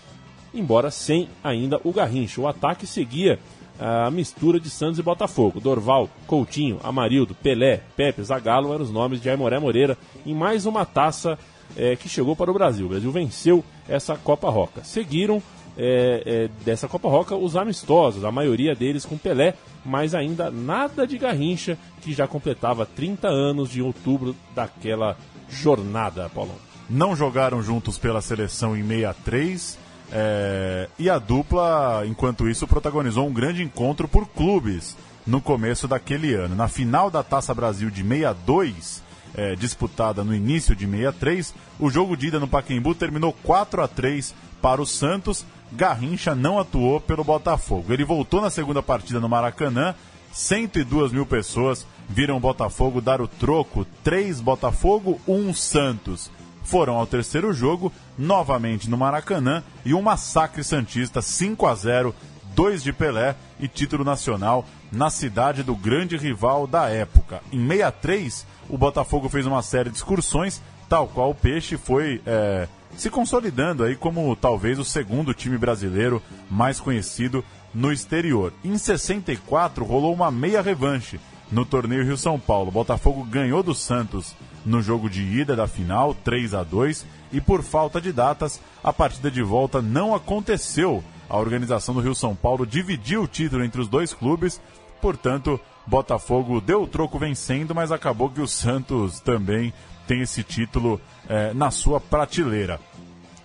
[0.53, 2.41] embora sem ainda o Garrincha.
[2.41, 3.39] O ataque seguia
[3.79, 5.61] a mistura de Santos e Botafogo.
[5.61, 10.85] Dorval, Coutinho, Amarildo, Pelé, Pepe, Zagallo eram os nomes de Aimoré Moreira em mais uma
[10.85, 11.39] taça
[11.77, 12.87] eh, que chegou para o Brasil.
[12.87, 14.85] O Brasil venceu essa Copa Roca.
[14.85, 15.43] Seguiram
[15.77, 21.07] eh, eh, dessa Copa Roca os amistosos, a maioria deles com Pelé, mas ainda nada
[21.07, 25.17] de Garrincha, que já completava 30 anos de outubro daquela
[25.49, 26.57] jornada, Paulão.
[26.89, 29.84] Não jogaram juntos pela seleção em 63.
[30.13, 36.35] É, e a dupla, enquanto isso, protagonizou um grande encontro por clubes no começo daquele
[36.35, 36.55] ano.
[36.55, 39.03] Na final da Taça Brasil de 62,
[39.35, 43.89] é, disputada no início de 63, o jogo de ida no Pacaembu terminou 4 a
[43.89, 45.45] 3 para o Santos.
[45.73, 47.93] Garrincha não atuou pelo Botafogo.
[47.93, 49.95] Ele voltou na segunda partida no Maracanã.
[50.33, 56.31] 102 mil pessoas viram o Botafogo dar o troco: 3 Botafogo, 1 Santos.
[56.65, 62.15] Foram ao terceiro jogo, novamente no Maracanã, e um massacre Santista 5 a 0
[62.55, 67.43] 2 de Pelé e título nacional na cidade do grande rival da época.
[67.53, 72.69] Em 63, o Botafogo fez uma série de excursões, tal qual o Peixe foi é,
[72.97, 78.53] se consolidando aí como talvez o segundo time brasileiro mais conhecido no exterior.
[78.65, 81.19] Em 64, rolou uma meia revanche
[81.51, 82.69] no torneio Rio São Paulo.
[82.69, 87.41] O Botafogo ganhou do Santos no jogo de ida da final, 3 a 2 e
[87.41, 91.03] por falta de datas, a partida de volta não aconteceu.
[91.29, 94.61] A organização do Rio São Paulo dividiu o título entre os dois clubes,
[95.01, 99.73] portanto, Botafogo deu o troco vencendo, mas acabou que o Santos também
[100.07, 102.81] tem esse título eh, na sua prateleira.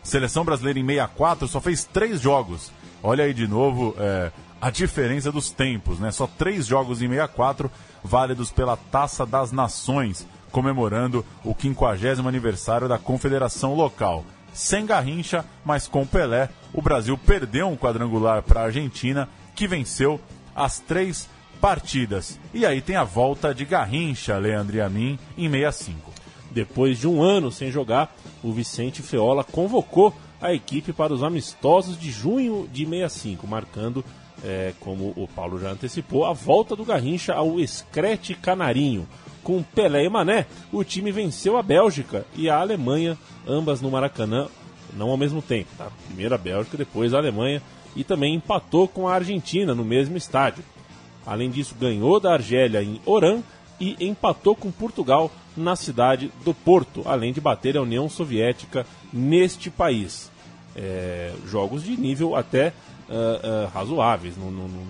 [0.03, 2.71] Seleção brasileira em 64 só fez três jogos.
[3.03, 6.11] Olha aí de novo eh, a diferença dos tempos, né?
[6.11, 7.71] Só três jogos em 64,
[8.03, 14.25] válidos pela Taça das Nações, comemorando o 50 aniversário da Confederação Local.
[14.53, 20.19] Sem Garrincha, mas com Pelé, o Brasil perdeu um quadrangular para a Argentina, que venceu
[20.55, 21.29] as três
[21.61, 22.39] partidas.
[22.53, 26.11] E aí tem a volta de Garrincha, Leandro e a mim, em 65.
[26.51, 31.99] Depois de um ano sem jogar, o Vicente Feola convocou a equipe para os amistosos
[31.99, 34.03] de junho de 65, marcando,
[34.43, 39.07] eh, como o Paulo já antecipou, a volta do Garrincha ao Escrete Canarinho.
[39.43, 44.47] Com Pelé e Mané, o time venceu a Bélgica e a Alemanha, ambas no Maracanã,
[44.93, 45.69] não ao mesmo tempo.
[45.77, 45.87] Tá?
[46.07, 47.61] Primeiro a Bélgica, depois a Alemanha,
[47.95, 50.63] e também empatou com a Argentina no mesmo estádio.
[51.25, 53.41] Além disso, ganhou da Argélia em Oran
[53.79, 59.69] e empatou com Portugal na cidade do Porto, além de bater a União Soviética neste
[59.69, 60.31] país.
[60.75, 62.73] É, jogos de nível até
[63.09, 64.85] ah, ah, razoáveis, não, não, não,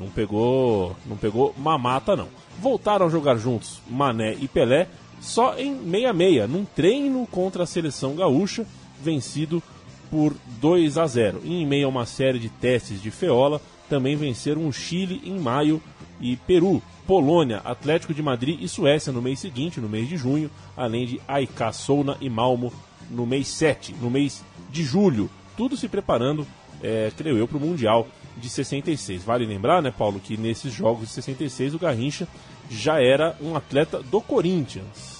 [0.00, 2.28] não pegou, não pegou mamata não.
[2.60, 4.88] Voltaram a jogar juntos Mané e Pelé
[5.20, 8.66] só em 66, num treino contra a seleção gaúcha,
[9.02, 9.62] vencido
[10.10, 11.40] por 2 a 0.
[11.44, 15.38] E em meio a uma série de testes de Feola, também venceram o Chile em
[15.38, 15.82] maio
[16.20, 20.50] e Peru, Polônia, Atlético de Madrid e Suécia no mês seguinte, no mês de junho,
[20.76, 22.72] além de AIK, Souna e Malmo
[23.10, 25.30] no mês 7, no mês de julho.
[25.56, 26.46] Tudo se preparando,
[26.82, 29.24] é, creio eu, para o Mundial de 66.
[29.24, 32.28] Vale lembrar, né, Paulo, que nesses jogos de 66 o Garrincha
[32.70, 35.16] já era um atleta do Corinthians.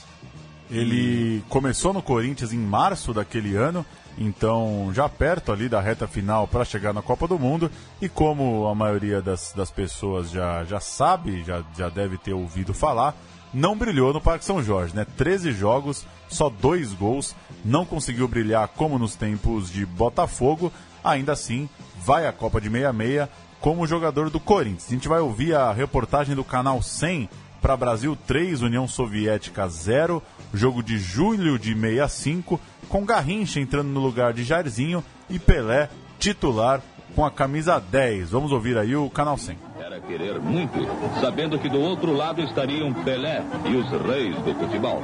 [0.70, 3.86] Ele começou no Corinthians em março daquele ano,
[4.18, 7.70] então já perto ali da reta final para chegar na Copa do Mundo.
[8.02, 12.74] E como a maioria das, das pessoas já, já sabe, já, já deve ter ouvido
[12.74, 13.14] falar,
[13.54, 15.06] não brilhou no Parque São Jorge, né?
[15.16, 20.72] 13 jogos, só dois gols, não conseguiu brilhar como nos tempos de Botafogo.
[21.04, 21.68] Ainda assim,
[22.04, 23.28] vai à Copa de 66
[23.60, 24.86] como jogador do Corinthians.
[24.88, 27.28] A gente vai ouvir a reportagem do canal 100
[27.60, 30.22] para Brasil 3, União Soviética 0,
[30.54, 36.80] jogo de julho de 65, com Garrincha entrando no lugar de Jairzinho e Pelé titular
[37.14, 38.30] com a camisa 10.
[38.30, 39.58] Vamos ouvir aí o canal 100.
[39.80, 40.78] Era querer muito,
[41.20, 45.02] sabendo que do outro lado estariam Pelé e os reis do futebol.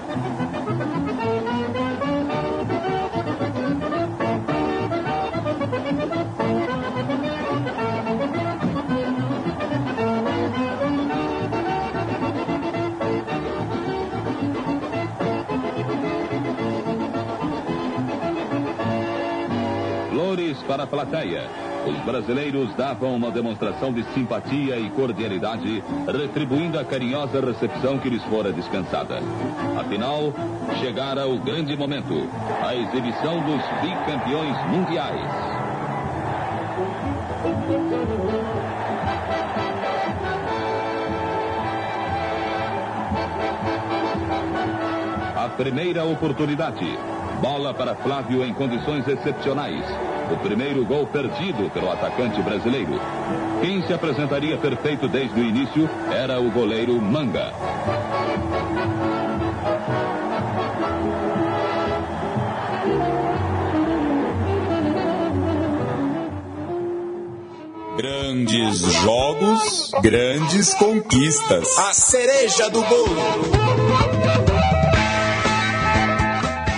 [20.62, 21.42] Para a plateia.
[21.86, 28.22] Os brasileiros davam uma demonstração de simpatia e cordialidade, retribuindo a carinhosa recepção que lhes
[28.24, 29.18] fora dispensada.
[29.78, 30.32] Afinal,
[30.80, 32.28] chegara o grande momento,
[32.62, 35.28] a exibição dos bicampeões mundiais.
[45.36, 46.86] A primeira oportunidade.
[47.40, 49.84] Bola para Flávio em condições excepcionais.
[50.30, 53.00] O primeiro gol perdido pelo atacante brasileiro.
[53.60, 57.52] Quem se apresentaria perfeito desde o início era o goleiro Manga.
[67.96, 71.78] Grandes jogos, grandes conquistas.
[71.78, 73.81] A cereja do bolo.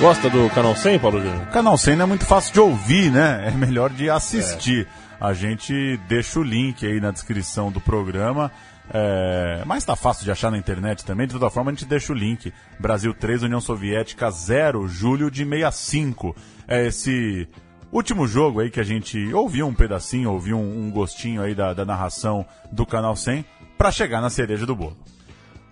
[0.05, 1.47] Gosta do Canal 100, Paulo Júnior?
[1.47, 3.49] Canal 100 não é muito fácil de ouvir, né?
[3.49, 4.87] É melhor de assistir.
[5.19, 8.53] A gente deixa o link aí na descrição do programa.
[8.93, 11.27] É, mas tá fácil de achar na internet também.
[11.27, 12.53] De toda forma, a gente deixa o link.
[12.79, 16.37] Brasil 3, União Soviética 0, julho de 65.
[16.69, 17.49] É esse
[17.90, 21.73] último jogo aí que a gente ouviu um pedacinho, ouviu um, um gostinho aí da,
[21.73, 23.43] da narração do Canal 100
[23.79, 24.99] para chegar na cereja do bolo.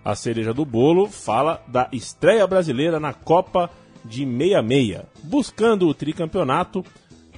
[0.03, 3.69] A cereja do bolo fala da estreia brasileira na Copa
[4.05, 5.01] de 66.
[5.23, 6.83] Buscando o tricampeonato,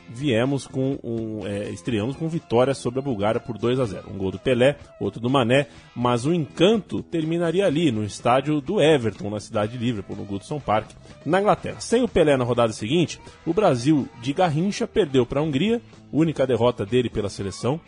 [0.10, 4.10] viemos com um, é, estreamos com vitória sobre a Bulgária por 2 a 0.
[4.14, 8.82] Um gol do Pelé, outro do Mané, mas o encanto terminaria ali no estádio do
[8.82, 10.92] Everton, na cidade de Liverpool, no Goodson Park,
[11.26, 11.80] na Inglaterra.
[11.80, 16.46] Sem o Pelé na rodada seguinte, o Brasil de Garrincha perdeu para a Hungria, única
[16.48, 17.80] derrota dele pela seleção.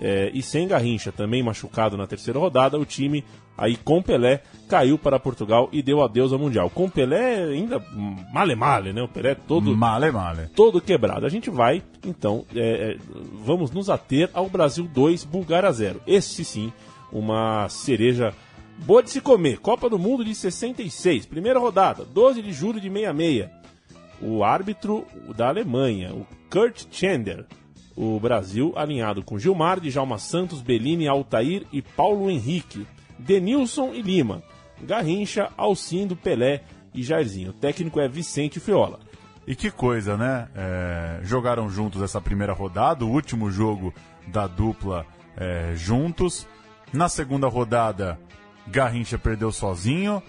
[0.00, 3.24] É, e sem Garrincha, também machucado na terceira rodada, o time,
[3.56, 6.70] aí com Pelé, caiu para Portugal e deu adeus ao Mundial.
[6.70, 7.82] Com Pelé ainda
[8.32, 9.02] male male, né?
[9.02, 10.48] O Pelé todo, Male, male.
[10.54, 11.24] todo quebrado.
[11.26, 12.96] A gente vai, então, é, é,
[13.44, 16.00] vamos nos ater ao Brasil 2, Bulgária 0.
[16.06, 16.72] Esse sim,
[17.12, 18.32] uma cereja
[18.78, 19.58] boa de se comer.
[19.58, 23.48] Copa do Mundo de 66, primeira rodada, 12 de julho de 66.
[24.20, 25.04] O árbitro
[25.36, 27.44] da Alemanha, o Kurt Chandler.
[27.96, 32.84] O Brasil alinhado com Gilmar, Djalma Santos, Bellini, Altair e Paulo Henrique.
[33.18, 34.42] Denilson e Lima.
[34.82, 37.50] Garrincha, Alcindo, Pelé e Jairzinho.
[37.50, 38.98] O técnico é Vicente Fiola.
[39.46, 40.48] E que coisa, né?
[40.54, 43.92] É, jogaram juntos essa primeira rodada, o último jogo
[44.26, 46.46] da dupla é, juntos.
[46.92, 48.18] Na segunda rodada,
[48.66, 50.22] Garrincha perdeu sozinho.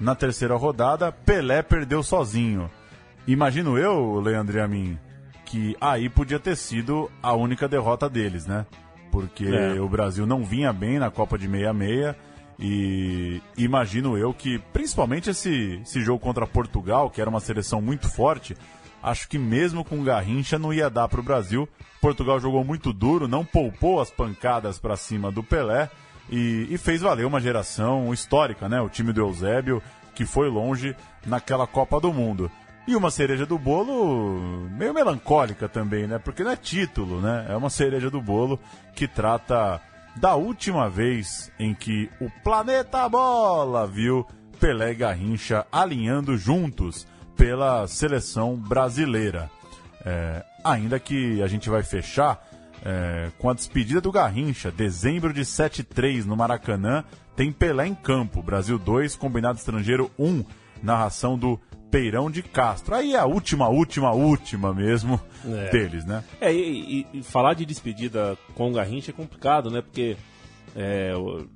[0.00, 2.70] Na terceira rodada, Pelé perdeu sozinho.
[3.26, 4.98] Imagino eu, Leandro e a mim,
[5.44, 8.66] que aí podia ter sido a única derrota deles, né?
[9.12, 9.80] Porque É.
[9.80, 12.16] o Brasil não vinha bem na Copa de 66
[12.64, 18.08] e imagino eu que, principalmente esse, esse jogo contra Portugal, que era uma seleção muito
[18.08, 18.56] forte,
[19.02, 21.68] acho que mesmo com Garrincha não ia dar para o Brasil.
[22.00, 25.90] Portugal jogou muito duro, não poupou as pancadas para cima do Pelé
[26.30, 28.80] e, e fez valer uma geração histórica, né?
[28.80, 29.82] O time do Eusébio,
[30.14, 30.94] que foi longe
[31.26, 32.48] naquela Copa do Mundo.
[32.86, 36.20] E uma cereja do bolo meio melancólica também, né?
[36.20, 37.46] Porque não é título, né?
[37.48, 38.56] É uma cereja do bolo
[38.94, 39.80] que trata
[40.16, 44.26] da última vez em que o planeta Bola viu
[44.60, 49.50] Pelé e Garrincha alinhando juntos pela seleção brasileira.
[50.04, 52.46] É, ainda que a gente vai fechar
[52.84, 58.42] é, com a despedida do Garrincha, dezembro de 7-3 no Maracanã, tem Pelé em campo,
[58.42, 60.44] Brasil 2, combinado estrangeiro 1,
[60.82, 61.58] narração do
[61.90, 62.94] Peirão de Castro.
[62.94, 65.70] Aí é a última, última, última mesmo É.
[65.70, 66.24] deles, né?
[66.40, 69.82] É, e, e- e falar de despedida com o Garrincha é complicado, né?
[69.82, 70.16] Porque
[70.74, 71.46] é, o,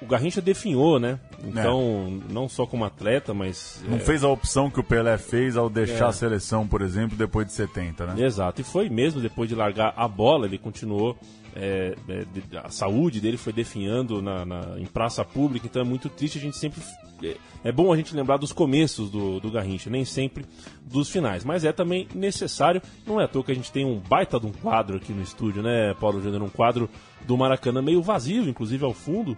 [0.00, 1.18] o Garrincha definhou, né?
[1.44, 3.82] Então, não só como atleta, mas.
[3.88, 6.08] Não é, fez a opção que o Pelé fez ao deixar É.
[6.08, 8.24] a seleção, por exemplo, depois de 70, né?
[8.24, 11.16] Exato, e foi mesmo depois de largar a bola, ele continuou.
[11.58, 12.24] é, é,
[12.62, 16.36] a saúde dele foi definhando na, na- em praça pública, então é muito triste.
[16.36, 16.82] A gente sempre.
[17.22, 20.44] É, é bom a gente lembrar dos começos do, do Garrincha, nem sempre
[20.84, 22.82] dos finais, mas é também necessário.
[23.06, 25.22] Não é à toa que a gente tem um baita de um quadro aqui no
[25.22, 26.42] estúdio, né, Paulo Júnior?
[26.42, 26.90] Um quadro
[27.26, 29.34] do Maracanã meio vazio, inclusive ao fundo.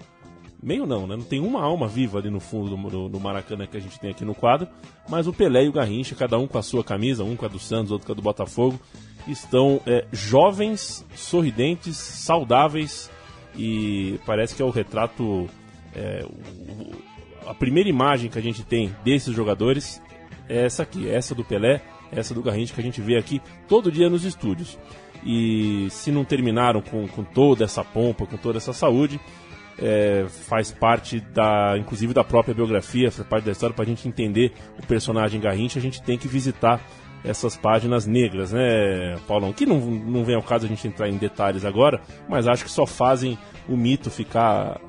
[0.63, 1.15] Meio não, né?
[1.17, 3.99] Não tem uma alma viva ali no fundo do, do, do Maracanã que a gente
[4.01, 4.67] tem aqui no quadro.
[5.09, 7.49] Mas o Pelé e o Garrincha, cada um com a sua camisa, um com a
[7.49, 8.79] do Santos, outro com a do Botafogo,
[9.29, 13.11] estão é, jovens, sorridentes, saudáveis
[13.57, 15.49] e parece que é o retrato.
[15.95, 17.09] é, o-
[17.49, 20.03] a primeira imagem que a gente tem desses jogadores
[20.49, 21.81] é essa aqui, essa do Pelé,
[22.13, 24.77] essa do Garrincha que a gente vê aqui todo dia nos estúdios.
[25.25, 29.19] E se não terminaram com, com toda essa pompa, com toda essa saúde,
[29.79, 34.09] é, faz parte da, inclusive da própria biografia, faz parte da história para a gente
[34.09, 36.81] entender o personagem Garrincha, a gente tem que visitar
[37.25, 39.53] essas páginas negras, né, Paulão?
[39.53, 42.71] Que não, não vem ao caso a gente entrar em detalhes agora, mas acho que
[42.71, 44.81] só fazem o mito ficar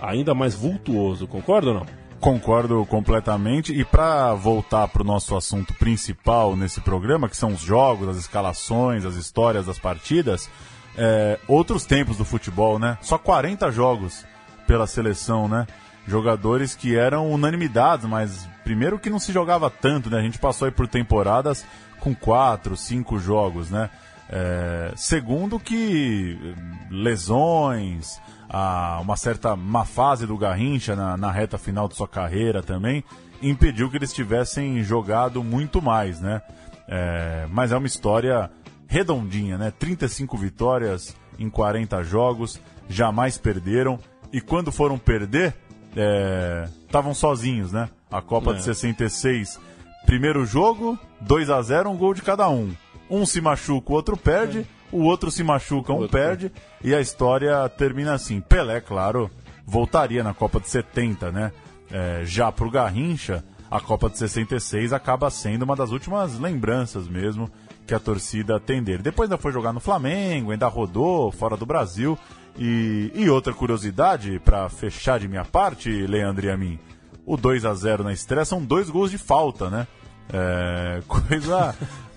[0.00, 1.86] ainda mais vultuoso, concorda ou não?
[2.20, 3.78] Concordo completamente.
[3.78, 8.16] E para voltar para o nosso assunto principal nesse programa, que são os jogos, as
[8.16, 10.48] escalações, as histórias das partidas,
[10.96, 12.98] é, outros tempos do futebol, né?
[13.00, 14.24] Só 40 jogos
[14.66, 15.66] pela seleção, né?
[16.06, 20.18] Jogadores que eram unanimidades, mas primeiro que não se jogava tanto, né?
[20.18, 21.64] A gente passou aí por temporadas
[22.00, 23.90] com quatro, cinco jogos, né?
[24.28, 26.54] É, segundo que
[26.90, 32.62] lesões, a, uma certa má fase do Garrincha na, na reta final de sua carreira
[32.62, 33.04] também
[33.42, 36.42] impediu que eles tivessem jogado muito mais, né?
[36.88, 38.50] É, mas é uma história
[38.86, 39.72] redondinha, né?
[39.78, 43.98] 35 vitórias em 40 jogos, jamais perderam.
[44.32, 45.54] E quando foram perder,
[46.84, 47.88] estavam é, sozinhos, né?
[48.10, 48.54] A Copa é.
[48.54, 49.58] de 66,
[50.04, 52.72] primeiro jogo, 2 a 0 um gol de cada um.
[53.10, 54.64] Um se machuca, o outro perde, é.
[54.90, 58.40] o outro se machuca, um perde, e a história termina assim.
[58.40, 59.30] Pelé, claro,
[59.64, 61.52] voltaria na Copa de 70, né?
[61.90, 67.50] É, já pro Garrincha, a Copa de 66 acaba sendo uma das últimas lembranças mesmo
[67.86, 69.00] que a torcida atender.
[69.00, 72.18] Depois ainda foi jogar no Flamengo, ainda rodou fora do Brasil.
[72.58, 76.78] E, e outra curiosidade, para fechar de minha parte, Leandro e a mim,
[77.24, 79.86] o 2 a 0 na estreia são dois gols de falta, né?
[80.32, 81.74] É, coisa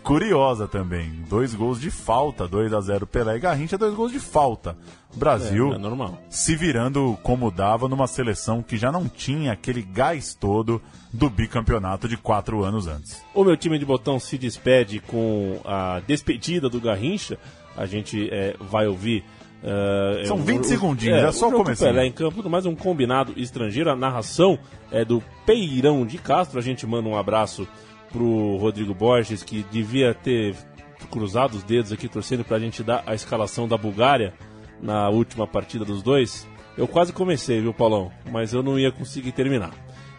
[0.10, 1.24] curiosa também.
[1.30, 4.76] Dois gols de falta, 2 a 0 Pelé e Garrincha, dois gols de falta.
[5.16, 6.18] Brasil é, é normal.
[6.28, 10.82] se virando como dava numa seleção que já não tinha aquele gás todo
[11.14, 13.24] do bicampeonato de quatro anos antes.
[13.36, 17.38] O meu time de botão se despede com a despedida do Garrincha.
[17.78, 19.24] A gente é, vai ouvir.
[19.62, 21.86] Uh, São 20 segundinhos, é, é só começar.
[21.86, 23.92] Pelé em campo, mais um combinado estrangeiro.
[23.92, 24.58] A narração
[24.92, 26.58] é do Peirão de Castro.
[26.58, 27.68] A gente manda um abraço
[28.12, 30.56] pro Rodrigo Borges, que devia ter
[31.12, 34.34] cruzado os dedos aqui torcendo para a gente dar a escalação da Bulgária
[34.82, 36.48] na última partida dos dois.
[36.78, 38.12] Eu quase comecei, viu, Paulão?
[38.32, 39.72] Mas eu não ia conseguir terminar.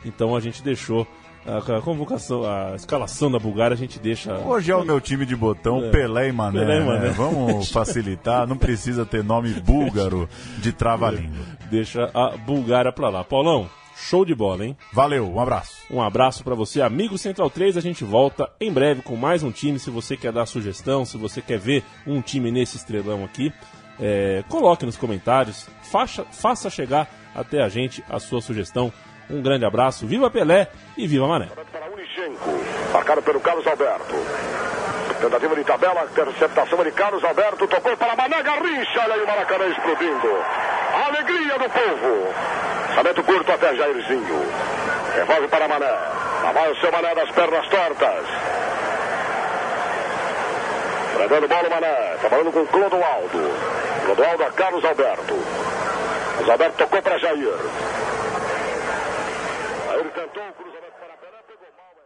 [0.05, 1.07] Então a gente deixou
[1.47, 4.35] a convocação, a escalação da Bulgária a gente deixa.
[4.35, 5.91] Hoje é o meu time de botão, é.
[5.91, 6.61] Pelé e Mané.
[6.61, 7.09] Pelé e Mané.
[7.09, 7.15] Né?
[7.17, 10.29] Vamos facilitar, não precisa ter nome búlgaro
[10.59, 11.47] de trava-língua.
[11.71, 13.25] Deixa a Bulgária pra lá.
[13.25, 13.69] Paulão,
[14.01, 14.77] Show de bola, hein?
[14.93, 15.85] Valeu, um abraço.
[15.91, 17.77] Um abraço para você, amigo Central 3.
[17.77, 19.79] A gente volta em breve com mais um time.
[19.79, 23.53] Se você quer dar sugestão, se você quer ver um time nesse estrelão aqui,
[24.01, 28.93] é, coloque nos comentários, faça, faça chegar até a gente a sua sugestão.
[29.29, 31.49] Um grande abraço, viva Pelé e viva Mané.
[32.93, 34.15] marcado pelo Carlos Alberto.
[35.21, 39.67] Tentativa de tabela, interceptação de Carlos Alberto, tocou para Mané Garrincha, olha aí o Maracanã
[39.67, 40.45] explodindo.
[40.95, 42.35] A alegria do povo.
[42.89, 44.53] Lançamento curto até Jairzinho.
[45.15, 45.87] Revolve para Mané.
[45.87, 48.27] Lá o seu Mané das pernas tortas.
[51.15, 52.17] Prendendo bola o Mané.
[52.21, 53.55] Trabalhando com Clodoaldo.
[54.05, 55.35] Clodoaldo a Carlos Alberto.
[56.33, 57.55] Carlos Alberto tocou para Jair.
[59.99, 61.39] Ele tentou o cruzamento para Pelé.
[61.47, 62.00] Pegou mal.